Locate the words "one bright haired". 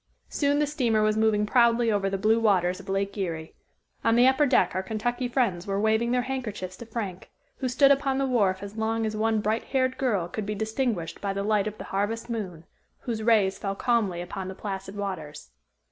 9.15-9.99